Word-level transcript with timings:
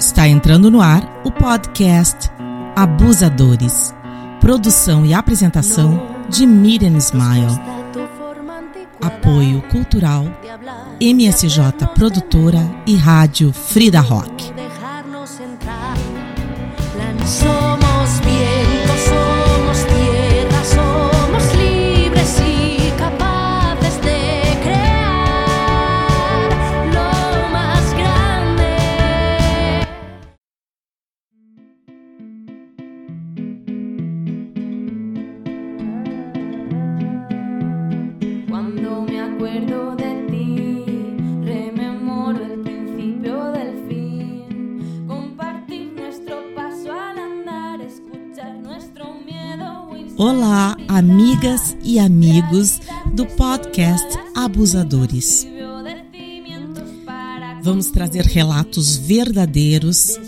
Está 0.00 0.26
entrando 0.26 0.70
no 0.70 0.80
ar 0.80 1.20
o 1.24 1.30
podcast 1.30 2.30
Abusadores. 2.74 3.94
Produção 4.40 5.04
e 5.04 5.12
apresentação 5.12 6.16
de 6.26 6.46
Miriam 6.46 6.96
Smile. 6.96 7.60
Apoio 8.98 9.60
cultural 9.70 10.24
MSJ 10.98 11.86
Produtora 11.94 12.66
e 12.86 12.96
Rádio 12.96 13.52
Frida 13.52 14.00
Rock. 14.00 14.50
Amigas 51.20 51.76
e 51.84 51.98
amigos 51.98 52.80
do 53.12 53.26
podcast 53.26 54.08
Abusadores. 54.34 55.46
Vamos 57.62 57.90
trazer 57.90 58.24
relatos 58.24 58.96
verdadeiros 58.96 60.18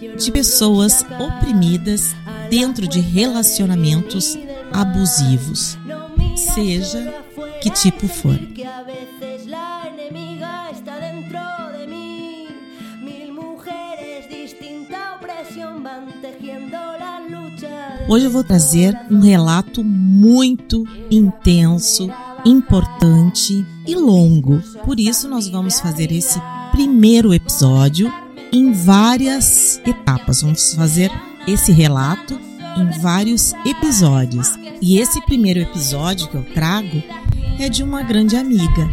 de 0.00 0.32
pessoas 0.32 1.04
oprimidas 1.18 2.16
dentro 2.48 2.88
de 2.88 3.00
relacionamentos 3.00 4.34
abusivos, 4.72 5.76
seja 6.54 7.22
que 7.60 7.68
tipo 7.68 8.08
for. 8.08 8.38
van 15.82 16.20
tejiendo. 16.22 16.99
Hoje 18.08 18.26
eu 18.26 18.30
vou 18.30 18.42
trazer 18.42 18.96
um 19.10 19.20
relato 19.20 19.84
muito 19.84 20.84
intenso, 21.10 22.10
importante 22.44 23.64
e 23.86 23.94
longo. 23.94 24.60
Por 24.84 24.98
isso, 24.98 25.28
nós 25.28 25.48
vamos 25.48 25.80
fazer 25.80 26.10
esse 26.10 26.40
primeiro 26.72 27.32
episódio 27.32 28.12
em 28.52 28.72
várias 28.72 29.80
etapas. 29.86 30.42
Vamos 30.42 30.74
fazer 30.74 31.10
esse 31.46 31.72
relato 31.72 32.38
em 32.76 33.00
vários 33.00 33.52
episódios. 33.64 34.48
E 34.80 34.98
esse 34.98 35.20
primeiro 35.22 35.60
episódio 35.60 36.28
que 36.28 36.36
eu 36.36 36.44
trago 36.54 37.02
é 37.58 37.68
de 37.68 37.82
uma 37.82 38.02
grande 38.02 38.36
amiga. 38.36 38.88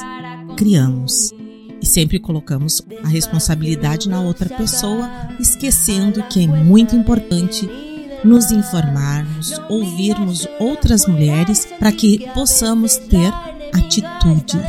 criamos. 0.56 1.32
E 1.81 1.87
sempre 1.87 2.19
colocamos 2.19 2.82
a 3.04 3.06
responsabilidade 3.06 4.09
na 4.09 4.20
outra 4.20 4.48
pessoa, 4.48 5.09
esquecendo 5.38 6.20
que 6.25 6.42
é 6.42 6.48
muito 6.48 6.97
importante 6.97 7.70
nos 8.25 8.50
informarmos, 8.50 9.53
ouvirmos 9.69 10.48
outras 10.59 11.06
mulheres 11.06 11.65
para 11.78 11.92
que 11.92 12.28
possamos 12.34 12.97
ter 12.97 13.32
atitudes. 13.72 14.60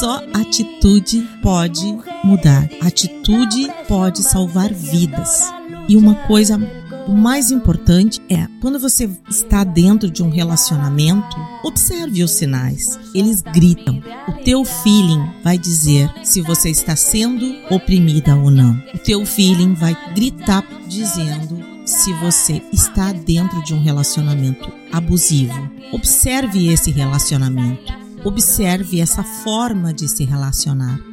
Só 0.00 0.22
atitude 0.32 1.20
pode 1.42 1.98
mudar. 2.24 2.66
Atitude 2.80 3.70
pode 3.86 4.22
salvar 4.22 4.72
vidas. 4.72 5.52
E 5.86 5.98
uma 5.98 6.14
coisa 6.14 6.58
o 7.06 7.12
mais 7.12 7.50
importante 7.50 8.20
é, 8.28 8.46
quando 8.60 8.78
você 8.78 9.10
está 9.28 9.64
dentro 9.64 10.10
de 10.10 10.22
um 10.22 10.30
relacionamento, 10.30 11.36
observe 11.64 12.22
os 12.22 12.30
sinais. 12.32 12.98
Eles 13.14 13.42
gritam. 13.42 14.02
O 14.28 14.32
teu 14.44 14.64
feeling 14.64 15.22
vai 15.42 15.58
dizer 15.58 16.10
se 16.24 16.40
você 16.40 16.70
está 16.70 16.94
sendo 16.94 17.44
oprimida 17.70 18.36
ou 18.36 18.50
não. 18.50 18.72
O 18.94 18.98
teu 18.98 19.24
feeling 19.26 19.74
vai 19.74 19.96
gritar 20.14 20.64
dizendo 20.88 21.62
se 21.84 22.12
você 22.14 22.62
está 22.72 23.12
dentro 23.12 23.62
de 23.64 23.74
um 23.74 23.82
relacionamento 23.82 24.70
abusivo. 24.92 25.70
Observe 25.92 26.68
esse 26.72 26.90
relacionamento. 26.90 27.92
Observe 28.24 29.00
essa 29.00 29.22
forma 29.22 29.92
de 29.92 30.08
se 30.08 30.24
relacionar. 30.24 31.11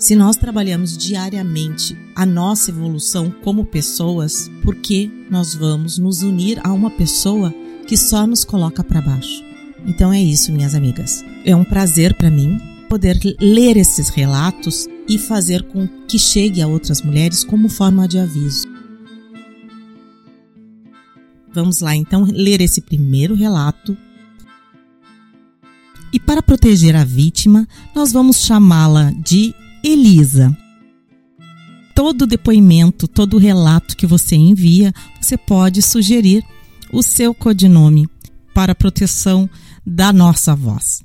Se 0.00 0.16
nós 0.16 0.34
trabalhamos 0.34 0.96
diariamente 0.96 1.94
a 2.16 2.24
nossa 2.24 2.70
evolução 2.70 3.30
como 3.30 3.66
pessoas, 3.66 4.50
por 4.62 4.74
que 4.74 5.10
nós 5.30 5.54
vamos 5.54 5.98
nos 5.98 6.22
unir 6.22 6.58
a 6.64 6.72
uma 6.72 6.88
pessoa 6.88 7.54
que 7.86 7.98
só 7.98 8.26
nos 8.26 8.42
coloca 8.42 8.82
para 8.82 9.02
baixo? 9.02 9.44
Então 9.86 10.10
é 10.10 10.18
isso, 10.18 10.52
minhas 10.52 10.74
amigas. 10.74 11.22
É 11.44 11.54
um 11.54 11.64
prazer 11.64 12.14
para 12.14 12.30
mim 12.30 12.58
poder 12.88 13.20
ler 13.38 13.76
esses 13.76 14.08
relatos 14.08 14.86
e 15.06 15.18
fazer 15.18 15.64
com 15.64 15.86
que 16.08 16.18
chegue 16.18 16.62
a 16.62 16.66
outras 16.66 17.02
mulheres 17.02 17.44
como 17.44 17.68
forma 17.68 18.08
de 18.08 18.18
aviso. 18.18 18.66
Vamos 21.52 21.80
lá 21.80 21.94
então 21.94 22.24
ler 22.24 22.62
esse 22.62 22.80
primeiro 22.80 23.34
relato. 23.34 23.94
E 26.10 26.18
para 26.18 26.42
proteger 26.42 26.96
a 26.96 27.04
vítima, 27.04 27.68
nós 27.94 28.12
vamos 28.12 28.38
chamá-la 28.38 29.10
de 29.10 29.54
Elisa. 29.82 30.54
Todo 31.94 32.26
depoimento, 32.26 33.08
todo 33.08 33.38
relato 33.38 33.96
que 33.96 34.06
você 34.06 34.36
envia, 34.36 34.92
você 35.20 35.38
pode 35.38 35.80
sugerir 35.80 36.44
o 36.92 37.02
seu 37.02 37.34
codinome 37.34 38.06
para 38.54 38.74
proteção 38.74 39.48
da 39.86 40.12
nossa 40.12 40.54
voz. 40.54 41.02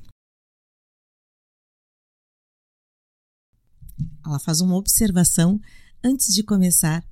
Ela 4.25 4.39
faz 4.39 4.59
uma 4.59 4.75
observação 4.75 5.59
antes 6.03 6.33
de 6.33 6.44
começar 6.44 7.05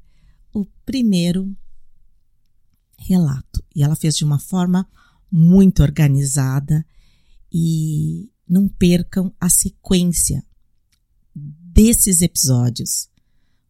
o 0.53 0.65
primeiro 0.85 1.55
relato. 2.97 3.63
E 3.73 3.83
ela 3.83 3.95
fez 3.95 4.17
de 4.17 4.25
uma 4.25 4.39
forma 4.39 4.85
muito 5.31 5.81
organizada 5.81 6.85
e 7.51 8.29
não 8.47 8.67
percam 8.67 9.33
a 9.39 9.49
sequência 9.49 10.43
desses 11.73 12.21
episódios. 12.21 13.07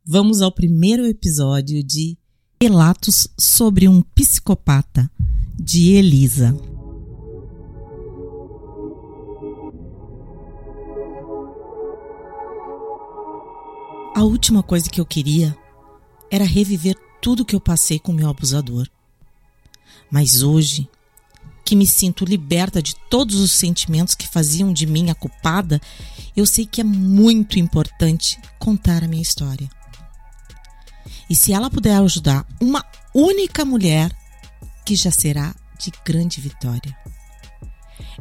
Vamos 0.05 0.41
ao 0.41 0.51
primeiro 0.51 1.05
episódio 1.05 1.81
de 1.81 2.17
Relatos 2.61 3.29
sobre 3.39 3.87
um 3.87 4.01
Psicopata, 4.01 5.09
de 5.57 5.93
Elisa. 5.93 6.53
A 14.13 14.23
última 14.23 14.61
coisa 14.61 14.89
que 14.89 14.99
eu 14.99 15.05
queria 15.05 15.57
era 16.29 16.43
reviver 16.43 16.97
tudo 17.21 17.45
que 17.45 17.55
eu 17.55 17.61
passei 17.61 17.99
com 17.99 18.11
meu 18.11 18.29
abusador. 18.29 18.85
Mas 20.11 20.43
hoje, 20.43 20.89
que 21.63 21.75
me 21.75 21.87
sinto 21.87 22.25
liberta 22.25 22.81
de 22.81 22.95
todos 23.09 23.39
os 23.39 23.51
sentimentos 23.51 24.13
que 24.13 24.27
faziam 24.27 24.73
de 24.73 24.85
mim 24.85 25.09
a 25.09 25.15
culpada, 25.15 25.79
eu 26.35 26.45
sei 26.45 26.65
que 26.65 26.81
é 26.81 26.83
muito 26.83 27.59
importante 27.59 28.39
contar 28.57 29.03
a 29.03 29.07
minha 29.07 29.21
história. 29.21 29.69
E 31.29 31.35
se 31.35 31.53
ela 31.53 31.69
puder 31.69 31.95
ajudar 31.97 32.45
uma 32.59 32.85
única 33.13 33.63
mulher, 33.63 34.15
que 34.85 34.95
já 34.95 35.11
será 35.11 35.55
de 35.79 35.91
grande 36.05 36.41
vitória. 36.41 36.95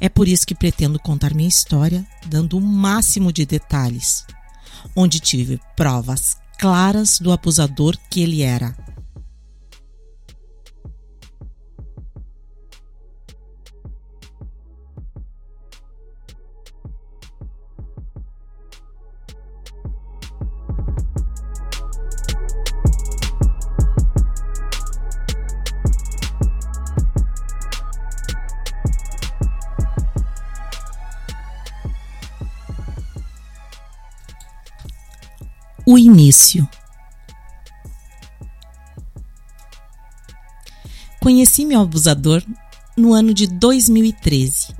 É 0.00 0.08
por 0.08 0.28
isso 0.28 0.46
que 0.46 0.54
pretendo 0.54 0.98
contar 0.98 1.34
minha 1.34 1.48
história, 1.48 2.06
dando 2.26 2.56
o 2.56 2.60
máximo 2.60 3.32
de 3.32 3.44
detalhes, 3.44 4.24
onde 4.94 5.20
tive 5.20 5.60
provas 5.76 6.36
claras 6.58 7.18
do 7.18 7.32
abusador 7.32 7.96
que 8.08 8.20
ele 8.20 8.42
era 8.42 8.76
o 35.92 35.98
início. 35.98 36.66
Conheci 41.20 41.66
meu 41.66 41.82
abusador 41.82 42.42
no 42.96 43.12
ano 43.12 43.34
de 43.34 43.46
2013. 43.46 44.74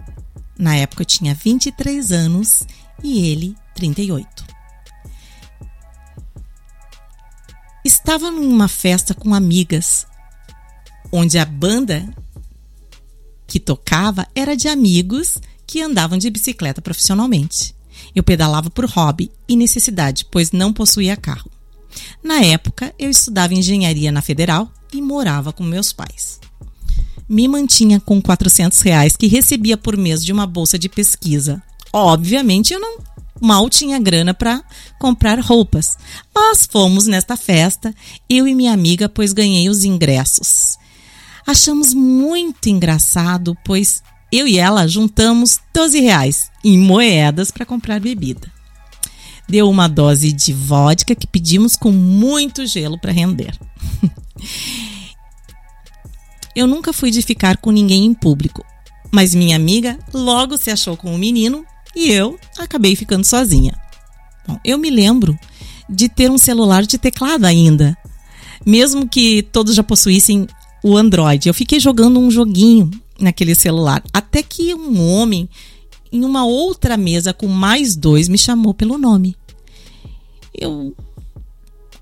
Na 0.59 0.75
época 0.75 1.03
eu 1.03 1.06
tinha 1.06 1.35
23 1.35 2.12
anos 2.12 2.62
e 3.05 3.29
ele 3.29 3.55
38. 3.75 4.43
Estava 7.85 8.31
numa 8.31 8.67
festa 8.67 9.12
com 9.12 9.35
amigas, 9.35 10.06
onde 11.12 11.38
a 11.38 11.44
banda 11.44 12.08
que 13.47 13.61
tocava 13.61 14.26
era 14.35 14.56
de 14.56 14.67
amigos 14.67 15.37
que 15.67 15.82
andavam 15.82 16.17
de 16.17 16.31
bicicleta 16.31 16.81
profissionalmente. 16.81 17.75
Eu 18.14 18.22
pedalava 18.22 18.70
por 18.70 18.84
hobby 18.87 19.31
e 19.49 19.56
necessidade, 19.56 20.26
pois 20.31 20.52
não 20.52 20.72
possuía 20.72 21.16
carro. 21.16 21.50
Na 22.22 22.40
época, 22.40 22.94
eu 22.99 23.10
estudava 23.10 23.54
engenharia 23.54 24.10
na 24.12 24.22
Federal 24.22 24.70
e 24.93 25.00
morava 25.00 25.52
com 25.52 25.62
meus 25.62 25.93
pais. 25.93 26.40
Me 27.28 27.49
mantinha 27.49 28.00
com 28.00 28.20
400 28.20 28.81
reais 28.81 29.16
que 29.16 29.26
recebia 29.26 29.76
por 29.76 29.96
mês 29.96 30.25
de 30.25 30.32
uma 30.32 30.46
bolsa 30.46 30.78
de 30.78 30.88
pesquisa. 30.88 31.62
Obviamente, 31.93 32.72
eu 32.72 32.81
não 32.81 32.99
mal 33.40 33.69
tinha 33.69 33.99
grana 33.99 34.32
para 34.32 34.62
comprar 35.00 35.40
roupas, 35.40 35.96
mas 36.32 36.64
fomos 36.64 37.06
nesta 37.06 37.37
festa, 37.37 37.93
eu 38.28 38.46
e 38.46 38.55
minha 38.55 38.72
amiga, 38.72 39.08
pois 39.08 39.32
ganhei 39.32 39.69
os 39.69 39.82
ingressos. 39.82 40.78
Achamos 41.44 41.93
muito 41.93 42.69
engraçado, 42.69 43.56
pois 43.64 44.02
eu 44.32 44.49
e 44.49 44.58
ela 44.58 44.88
juntamos 44.88 45.61
12 45.75 46.00
reais 46.00 46.50
em 46.64 46.79
moedas 46.79 47.50
para 47.50 47.67
comprar 47.67 48.00
bebida. 48.00 48.50
Deu 49.46 49.69
uma 49.69 49.87
dose 49.87 50.32
de 50.32 50.55
vodka 50.55 51.14
que 51.14 51.26
pedimos 51.26 51.76
com 51.76 51.93
muito 51.93 52.67
gelo 52.67 52.99
para 52.99 53.12
render. 53.12 53.55
eu 56.56 56.67
nunca 56.67 56.94
fui 56.94 57.11
de 57.11 57.20
ficar 57.20 57.58
com 57.58 57.70
ninguém 57.70 58.06
em 58.06 58.14
público, 58.14 58.64
mas 59.11 59.34
minha 59.34 59.55
amiga 59.55 59.99
logo 60.14 60.56
se 60.56 60.70
achou 60.70 60.96
com 60.96 61.11
o 61.11 61.14
um 61.14 61.19
menino 61.19 61.67
e 61.94 62.11
eu 62.11 62.38
acabei 62.58 62.96
ficando 62.96 63.26
sozinha. 63.26 63.79
Bom, 64.49 64.58
eu 64.64 64.79
me 64.79 64.88
lembro 64.88 65.38
de 65.90 66.08
ter 66.08 66.31
um 66.31 66.38
celular 66.38 66.87
de 66.87 66.96
teclado 66.96 67.44
ainda, 67.44 67.94
mesmo 68.64 69.06
que 69.06 69.43
todos 69.43 69.75
já 69.75 69.82
possuíssem 69.82 70.46
o 70.82 70.96
Android. 70.96 71.46
Eu 71.46 71.55
fiquei 71.55 71.79
jogando 71.79 72.19
um 72.19 72.31
joguinho 72.31 72.90
naquele 73.22 73.54
celular. 73.54 74.02
Até 74.12 74.42
que 74.42 74.74
um 74.74 75.00
homem, 75.10 75.48
em 76.10 76.24
uma 76.24 76.44
outra 76.44 76.96
mesa 76.96 77.32
com 77.32 77.46
mais 77.46 77.96
dois, 77.96 78.28
me 78.28 78.38
chamou 78.38 78.74
pelo 78.74 78.98
nome. 78.98 79.36
Eu 80.52 80.94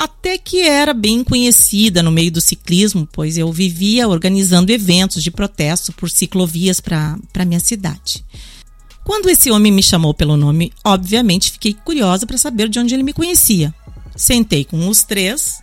até 0.01 0.39
que 0.39 0.63
era 0.63 0.95
bem 0.95 1.23
conhecida 1.23 2.03
no 2.03 2.11
meio 2.11 2.33
do 2.33 2.41
ciclismo, 2.41 3.07
pois 3.13 3.37
eu 3.37 3.53
vivia 3.53 4.09
organizando 4.09 4.73
eventos 4.73 5.23
de 5.23 5.31
protesto 5.31 5.93
por 5.93 6.09
ciclovias 6.09 6.81
para 6.81 7.45
minha 7.47 7.61
cidade. 7.61 8.25
Quando 9.05 9.29
esse 9.29 9.51
homem 9.51 9.71
me 9.71 9.83
chamou 9.83 10.15
pelo 10.15 10.39
nome, 10.39 10.73
obviamente 10.83 11.51
fiquei 11.51 11.75
curiosa 11.75 12.27
para 12.27 12.39
saber 12.39 12.71
de 12.71 12.79
onde 12.79 12.95
ele 12.95 13.03
me 13.03 13.13
conhecia. 13.13 13.75
Sentei 14.17 14.65
com 14.65 14.89
os 14.89 15.03
três 15.05 15.61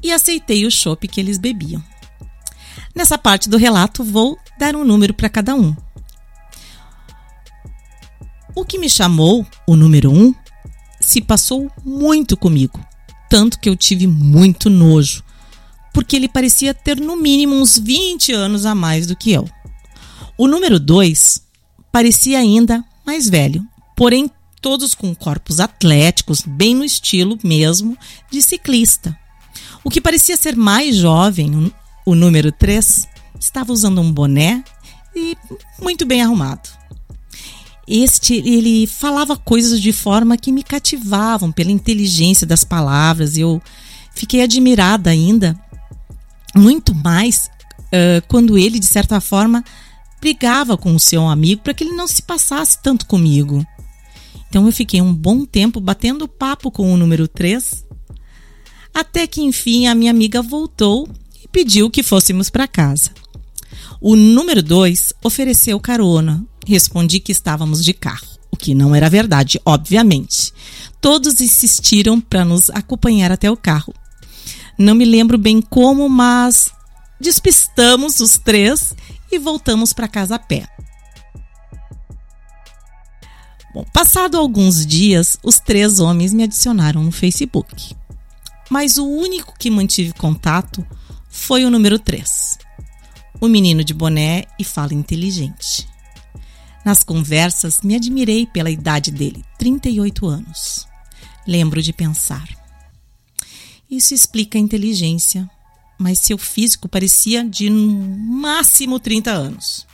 e 0.00 0.12
aceitei 0.12 0.64
o 0.64 0.70
chopp 0.70 1.08
que 1.08 1.20
eles 1.20 1.38
bebiam. 1.38 1.82
Nessa 2.94 3.16
parte 3.16 3.48
do 3.48 3.56
relato, 3.56 4.04
vou 4.04 4.38
dar 4.58 4.76
um 4.76 4.84
número 4.84 5.14
para 5.14 5.28
cada 5.28 5.54
um. 5.54 5.74
O 8.54 8.64
que 8.64 8.78
me 8.78 8.88
chamou, 8.88 9.46
o 9.66 9.76
número 9.76 10.10
um, 10.10 10.34
se 11.00 11.20
passou 11.20 11.70
muito 11.84 12.36
comigo, 12.36 12.78
tanto 13.30 13.58
que 13.58 13.68
eu 13.68 13.74
tive 13.74 14.06
muito 14.06 14.68
nojo, 14.68 15.24
porque 15.92 16.16
ele 16.16 16.28
parecia 16.28 16.74
ter 16.74 17.00
no 17.00 17.16
mínimo 17.16 17.54
uns 17.54 17.78
20 17.78 18.32
anos 18.32 18.66
a 18.66 18.74
mais 18.74 19.06
do 19.06 19.16
que 19.16 19.32
eu. 19.32 19.48
O 20.36 20.46
número 20.46 20.78
dois 20.78 21.42
parecia 21.90 22.38
ainda 22.38 22.84
mais 23.06 23.28
velho, 23.28 23.66
porém 23.96 24.30
todos 24.60 24.94
com 24.94 25.14
corpos 25.14 25.58
atléticos, 25.58 26.42
bem 26.46 26.74
no 26.74 26.84
estilo 26.84 27.38
mesmo 27.42 27.98
de 28.30 28.40
ciclista. 28.40 29.18
O 29.82 29.90
que 29.90 30.00
parecia 30.00 30.36
ser 30.36 30.56
mais 30.56 30.96
jovem, 30.96 31.72
o 32.04 32.14
número 32.14 32.50
3 32.52 33.08
estava 33.38 33.72
usando 33.72 34.00
um 34.00 34.12
boné 34.12 34.62
e 35.14 35.36
muito 35.80 36.06
bem 36.06 36.22
arrumado. 36.22 36.68
Este, 37.86 38.34
ele 38.34 38.86
falava 38.86 39.36
coisas 39.36 39.80
de 39.80 39.92
forma 39.92 40.36
que 40.36 40.52
me 40.52 40.62
cativavam 40.62 41.50
pela 41.50 41.70
inteligência 41.70 42.46
das 42.46 42.64
palavras. 42.64 43.36
Eu 43.36 43.60
fiquei 44.14 44.42
admirada 44.42 45.10
ainda, 45.10 45.58
muito 46.54 46.94
mais, 46.94 47.50
uh, 47.78 48.22
quando 48.28 48.56
ele, 48.56 48.78
de 48.78 48.86
certa 48.86 49.20
forma, 49.20 49.64
brigava 50.20 50.76
com 50.76 50.94
o 50.94 51.00
seu 51.00 51.26
amigo 51.26 51.62
para 51.62 51.74
que 51.74 51.82
ele 51.82 51.96
não 51.96 52.06
se 52.06 52.22
passasse 52.22 52.78
tanto 52.80 53.06
comigo. 53.06 53.66
Então 54.48 54.66
eu 54.66 54.72
fiquei 54.72 55.02
um 55.02 55.12
bom 55.12 55.44
tempo 55.44 55.80
batendo 55.80 56.28
papo 56.28 56.70
com 56.70 56.92
o 56.92 56.96
número 56.96 57.26
3, 57.26 57.84
até 58.94 59.26
que 59.26 59.42
enfim 59.42 59.86
a 59.86 59.94
minha 59.94 60.10
amiga 60.10 60.40
voltou 60.40 61.08
pediu 61.52 61.90
que 61.90 62.02
fôssemos 62.02 62.48
para 62.50 62.66
casa. 62.66 63.10
O 64.00 64.16
número 64.16 64.62
dois 64.62 65.12
ofereceu 65.22 65.78
carona. 65.78 66.44
Respondi 66.66 67.20
que 67.20 67.30
estávamos 67.30 67.84
de 67.84 67.92
carro, 67.92 68.26
o 68.50 68.56
que 68.56 68.74
não 68.74 68.94
era 68.94 69.10
verdade, 69.10 69.60
obviamente. 69.64 70.52
Todos 71.00 71.40
insistiram 71.40 72.20
para 72.20 72.44
nos 72.44 72.70
acompanhar 72.70 73.30
até 73.30 73.50
o 73.50 73.56
carro. 73.56 73.94
Não 74.78 74.94
me 74.94 75.04
lembro 75.04 75.36
bem 75.36 75.60
como, 75.60 76.08
mas 76.08 76.72
despistamos 77.20 78.20
os 78.20 78.38
três 78.38 78.94
e 79.30 79.38
voltamos 79.38 79.92
para 79.92 80.08
casa 80.08 80.36
a 80.36 80.38
pé. 80.38 80.66
Bom, 83.74 83.84
passado 83.92 84.36
alguns 84.36 84.84
dias, 84.84 85.38
os 85.42 85.58
três 85.58 85.98
homens 85.98 86.32
me 86.32 86.42
adicionaram 86.42 87.02
no 87.02 87.10
Facebook. 87.10 87.94
Mas 88.70 88.98
o 88.98 89.06
único 89.06 89.54
que 89.58 89.70
mantive 89.70 90.12
contato 90.12 90.86
foi 91.34 91.64
o 91.64 91.70
número 91.70 91.98
3. 91.98 92.58
O 93.40 93.48
menino 93.48 93.82
de 93.82 93.94
boné 93.94 94.44
e 94.58 94.64
fala 94.64 94.92
inteligente. 94.92 95.88
Nas 96.84 97.02
conversas, 97.02 97.80
me 97.80 97.96
admirei 97.96 98.46
pela 98.46 98.70
idade 98.70 99.10
dele, 99.10 99.42
38 99.58 100.26
anos. 100.26 100.86
Lembro 101.46 101.80
de 101.80 101.90
pensar. 101.90 102.46
Isso 103.90 104.12
explica 104.12 104.58
a 104.58 104.60
inteligência, 104.60 105.50
mas 105.98 106.18
seu 106.18 106.36
físico 106.36 106.86
parecia 106.86 107.42
de 107.42 107.70
no 107.70 107.88
máximo 107.88 109.00
30 109.00 109.30
anos. 109.30 109.86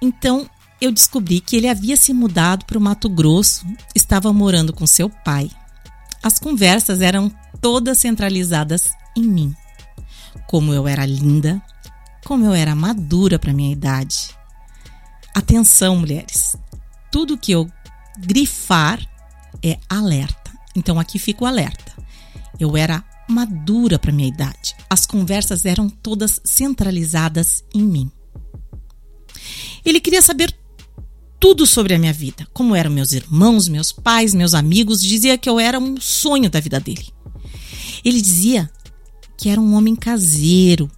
Então, 0.00 0.48
eu 0.80 0.90
descobri 0.90 1.38
que 1.38 1.54
ele 1.54 1.68
havia 1.68 1.98
se 1.98 2.14
mudado 2.14 2.64
para 2.64 2.78
o 2.78 2.80
Mato 2.80 3.10
Grosso, 3.10 3.66
estava 3.94 4.32
morando 4.32 4.72
com 4.72 4.86
seu 4.86 5.10
pai. 5.10 5.50
As 6.22 6.38
conversas 6.38 7.02
eram 7.02 7.30
todas 7.60 7.98
centralizadas 7.98 8.98
em 9.16 9.22
mim. 9.22 9.54
Como 10.46 10.72
eu 10.72 10.86
era 10.86 11.06
linda, 11.06 11.62
como 12.24 12.44
eu 12.44 12.52
era 12.54 12.74
madura 12.74 13.38
para 13.38 13.52
minha 13.52 13.72
idade. 13.72 14.30
Atenção, 15.34 15.96
mulheres. 15.96 16.56
Tudo 17.10 17.38
que 17.38 17.52
eu 17.52 17.70
grifar 18.18 19.00
é 19.62 19.78
alerta. 19.88 20.52
Então 20.74 20.98
aqui 20.98 21.18
fica 21.18 21.44
o 21.44 21.46
alerta. 21.46 21.92
Eu 22.58 22.76
era 22.76 23.04
madura 23.28 23.98
para 23.98 24.12
minha 24.12 24.28
idade. 24.28 24.74
As 24.88 25.06
conversas 25.06 25.64
eram 25.64 25.88
todas 25.88 26.40
centralizadas 26.44 27.64
em 27.74 27.82
mim. 27.82 28.10
Ele 29.84 30.00
queria 30.00 30.20
saber 30.20 30.54
tudo 31.38 31.66
sobre 31.66 31.94
a 31.94 31.98
minha 31.98 32.12
vida, 32.12 32.46
como 32.52 32.76
eram 32.76 32.90
meus 32.90 33.12
irmãos, 33.12 33.66
meus 33.66 33.90
pais, 33.90 34.34
meus 34.34 34.52
amigos, 34.52 35.00
dizia 35.00 35.38
que 35.38 35.48
eu 35.48 35.58
era 35.58 35.78
um 35.78 35.98
sonho 35.98 36.50
da 36.50 36.60
vida 36.60 36.78
dele. 36.78 37.08
Ele 38.04 38.20
dizia 38.20 38.70
que 39.40 39.48
era 39.48 39.58
um 39.58 39.74
homem 39.74 39.96
caseiro, 39.96 40.90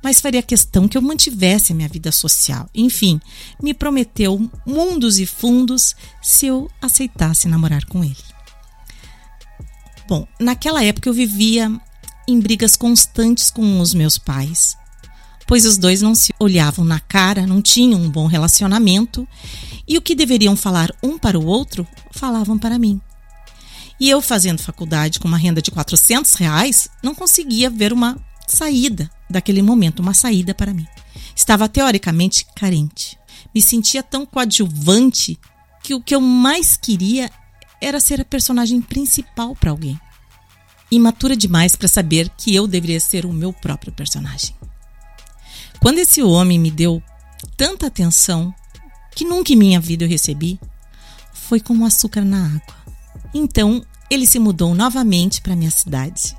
mas 0.00 0.20
faria 0.20 0.40
questão 0.40 0.86
que 0.86 0.96
eu 0.96 1.02
mantivesse 1.02 1.72
a 1.72 1.74
minha 1.74 1.88
vida 1.88 2.12
social. 2.12 2.70
Enfim, 2.72 3.20
me 3.60 3.74
prometeu 3.74 4.48
mundos 4.64 5.18
e 5.18 5.26
fundos 5.26 5.96
se 6.22 6.46
eu 6.46 6.70
aceitasse 6.80 7.48
namorar 7.48 7.84
com 7.86 8.04
ele. 8.04 8.14
Bom, 10.06 10.24
naquela 10.38 10.84
época 10.84 11.08
eu 11.08 11.12
vivia 11.12 11.68
em 12.28 12.38
brigas 12.38 12.76
constantes 12.76 13.50
com 13.50 13.80
os 13.80 13.92
meus 13.92 14.18
pais, 14.18 14.76
pois 15.44 15.66
os 15.66 15.76
dois 15.76 16.00
não 16.00 16.14
se 16.14 16.32
olhavam 16.38 16.84
na 16.84 17.00
cara, 17.00 17.44
não 17.44 17.60
tinham 17.60 18.00
um 18.00 18.08
bom 18.08 18.28
relacionamento 18.28 19.26
e 19.86 19.98
o 19.98 20.02
que 20.02 20.14
deveriam 20.14 20.54
falar 20.54 20.94
um 21.02 21.18
para 21.18 21.36
o 21.36 21.44
outro 21.44 21.84
falavam 22.12 22.56
para 22.56 22.78
mim. 22.78 23.00
E 24.00 24.08
eu, 24.08 24.22
fazendo 24.22 24.62
faculdade 24.62 25.18
com 25.18 25.26
uma 25.26 25.38
renda 25.38 25.60
de 25.60 25.70
400 25.70 26.34
reais, 26.34 26.88
não 27.02 27.14
conseguia 27.14 27.68
ver 27.68 27.92
uma 27.92 28.16
saída 28.46 29.10
daquele 29.28 29.62
momento, 29.62 30.00
uma 30.00 30.14
saída 30.14 30.54
para 30.54 30.72
mim. 30.72 30.86
Estava 31.34 31.68
teoricamente 31.68 32.46
carente. 32.54 33.18
Me 33.54 33.60
sentia 33.60 34.02
tão 34.02 34.24
coadjuvante 34.24 35.38
que 35.82 35.94
o 35.94 36.00
que 36.00 36.14
eu 36.14 36.20
mais 36.20 36.76
queria 36.76 37.30
era 37.80 38.00
ser 38.00 38.20
a 38.20 38.24
personagem 38.24 38.80
principal 38.80 39.54
para 39.54 39.70
alguém. 39.70 39.98
Imatura 40.90 41.36
demais 41.36 41.76
para 41.76 41.88
saber 41.88 42.30
que 42.30 42.54
eu 42.54 42.66
deveria 42.66 43.00
ser 43.00 43.26
o 43.26 43.32
meu 43.32 43.52
próprio 43.52 43.92
personagem. 43.92 44.54
Quando 45.80 45.98
esse 45.98 46.22
homem 46.22 46.58
me 46.58 46.70
deu 46.70 47.02
tanta 47.56 47.86
atenção 47.86 48.54
que 49.14 49.24
nunca 49.24 49.52
em 49.52 49.56
minha 49.56 49.80
vida 49.80 50.04
eu 50.04 50.08
recebi, 50.08 50.58
foi 51.32 51.60
como 51.60 51.84
açúcar 51.84 52.24
na 52.24 52.46
água. 52.46 52.77
Então, 53.34 53.82
ele 54.10 54.26
se 54.26 54.38
mudou 54.38 54.74
novamente 54.74 55.40
para 55.40 55.56
minha 55.56 55.70
cidade. 55.70 56.36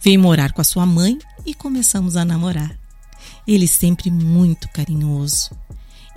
Veio 0.00 0.20
morar 0.20 0.52
com 0.52 0.60
a 0.60 0.64
sua 0.64 0.84
mãe 0.84 1.18
e 1.44 1.54
começamos 1.54 2.16
a 2.16 2.24
namorar. 2.24 2.78
Ele 3.46 3.66
sempre 3.66 4.10
muito 4.10 4.68
carinhoso. 4.68 5.50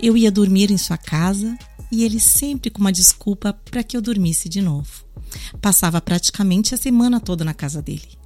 Eu 0.00 0.16
ia 0.16 0.30
dormir 0.30 0.70
em 0.70 0.78
sua 0.78 0.96
casa 0.96 1.56
e 1.90 2.04
ele 2.04 2.20
sempre 2.20 2.70
com 2.70 2.80
uma 2.80 2.92
desculpa 2.92 3.52
para 3.52 3.82
que 3.82 3.96
eu 3.96 4.02
dormisse 4.02 4.48
de 4.48 4.60
novo. 4.60 5.04
Passava 5.60 6.00
praticamente 6.00 6.74
a 6.74 6.78
semana 6.78 7.20
toda 7.20 7.44
na 7.44 7.54
casa 7.54 7.80
dele. 7.80 8.18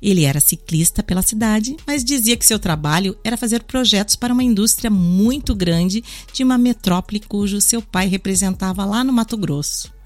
Ele 0.00 0.24
era 0.24 0.40
ciclista 0.40 1.02
pela 1.02 1.22
cidade, 1.22 1.76
mas 1.86 2.04
dizia 2.04 2.36
que 2.36 2.46
seu 2.46 2.58
trabalho 2.58 3.16
era 3.22 3.36
fazer 3.36 3.62
projetos 3.64 4.16
para 4.16 4.32
uma 4.32 4.42
indústria 4.42 4.90
muito 4.90 5.54
grande 5.54 6.02
de 6.32 6.42
uma 6.42 6.58
metrópole 6.58 7.20
cujo 7.20 7.60
seu 7.60 7.82
pai 7.82 8.06
representava 8.06 8.84
lá 8.84 9.04
no 9.04 9.12
Mato 9.12 9.36
Grosso. 9.36 9.97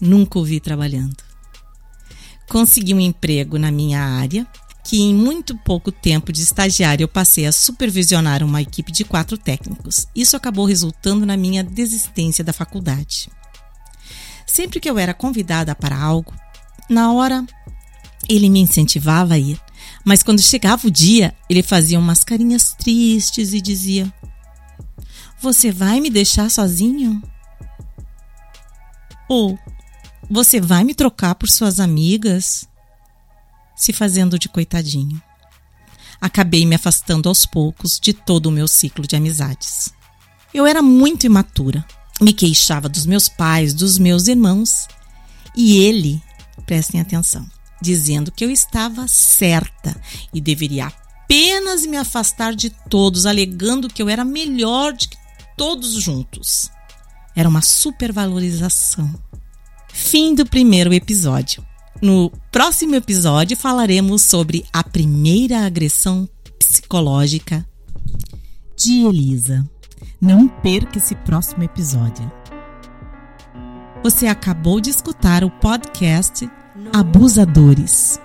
Nunca 0.00 0.38
o 0.38 0.44
vi 0.44 0.60
trabalhando. 0.60 1.16
Consegui 2.48 2.94
um 2.94 3.00
emprego 3.00 3.58
na 3.58 3.70
minha 3.70 4.00
área, 4.00 4.46
que 4.84 5.00
em 5.00 5.14
muito 5.14 5.56
pouco 5.56 5.90
tempo 5.90 6.30
de 6.30 6.42
estagiário 6.42 7.04
eu 7.04 7.08
passei 7.08 7.46
a 7.46 7.52
supervisionar 7.52 8.42
uma 8.42 8.60
equipe 8.60 8.92
de 8.92 9.04
quatro 9.04 9.38
técnicos. 9.38 10.06
Isso 10.14 10.36
acabou 10.36 10.66
resultando 10.66 11.24
na 11.24 11.36
minha 11.36 11.64
desistência 11.64 12.44
da 12.44 12.52
faculdade. 12.52 13.30
Sempre 14.46 14.78
que 14.78 14.88
eu 14.88 14.98
era 14.98 15.14
convidada 15.14 15.74
para 15.74 15.98
algo, 15.98 16.34
na 16.88 17.12
hora 17.12 17.44
ele 18.28 18.50
me 18.50 18.60
incentivava 18.60 19.34
a 19.34 19.38
ir, 19.38 19.58
mas 20.04 20.22
quando 20.22 20.40
chegava 20.40 20.86
o 20.86 20.90
dia, 20.90 21.34
ele 21.48 21.62
fazia 21.62 21.98
umas 21.98 22.22
carinhas 22.22 22.74
tristes 22.74 23.52
e 23.52 23.60
dizia: 23.60 24.12
Você 25.40 25.72
vai 25.72 26.00
me 26.00 26.10
deixar 26.10 26.50
sozinho? 26.50 27.22
Ou 29.28 29.58
Você 30.30 30.60
vai 30.60 30.84
me 30.84 30.94
trocar 30.94 31.34
por 31.34 31.48
suas 31.48 31.80
amigas? 31.80 32.68
se 33.74 33.92
fazendo 33.92 34.38
de 34.38 34.48
coitadinho. 34.48 35.20
Acabei 36.20 36.64
me 36.64 36.74
afastando 36.74 37.28
aos 37.28 37.44
poucos 37.44 37.98
de 38.00 38.12
todo 38.12 38.46
o 38.46 38.52
meu 38.52 38.68
ciclo 38.68 39.06
de 39.06 39.16
amizades. 39.16 39.92
Eu 40.52 40.66
era 40.66 40.80
muito 40.80 41.26
imatura, 41.26 41.84
me 42.20 42.32
queixava 42.32 42.88
dos 42.88 43.04
meus 43.04 43.28
pais, 43.28 43.74
dos 43.74 43.98
meus 43.98 44.28
irmãos, 44.28 44.86
e 45.56 45.78
ele, 45.78 46.22
prestem 46.64 47.00
atenção, 47.00 47.46
dizendo 47.82 48.30
que 48.30 48.44
eu 48.44 48.50
estava 48.50 49.08
certa 49.08 50.00
e 50.32 50.40
deveria 50.40 50.86
apenas 50.86 51.84
me 51.84 51.96
afastar 51.96 52.54
de 52.54 52.70
todos, 52.70 53.26
alegando 53.26 53.88
que 53.88 54.00
eu 54.00 54.08
era 54.08 54.24
melhor 54.24 54.92
de 54.92 55.08
que 55.08 55.16
todos 55.56 55.94
juntos. 55.94 56.70
Era 57.34 57.48
uma 57.48 57.62
supervalorização. 57.62 59.12
Fim 59.96 60.34
do 60.34 60.44
primeiro 60.44 60.92
episódio. 60.92 61.64
No 62.02 62.28
próximo 62.50 62.96
episódio 62.96 63.56
falaremos 63.56 64.22
sobre 64.22 64.64
a 64.72 64.82
primeira 64.82 65.64
agressão 65.64 66.28
psicológica 66.58 67.64
de 68.76 69.06
Elisa. 69.06 69.64
Não 70.20 70.48
perca 70.48 70.98
esse 70.98 71.14
próximo 71.14 71.62
episódio. 71.62 72.30
Você 74.02 74.26
acabou 74.26 74.80
de 74.80 74.90
escutar 74.90 75.44
o 75.44 75.50
podcast 75.50 76.50
Abusadores. 76.92 78.18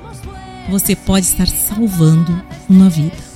Você 0.68 0.94
pode 0.96 1.26
estar 1.26 1.46
salvando 1.46 2.42
uma 2.68 2.90
vida. 2.90 3.33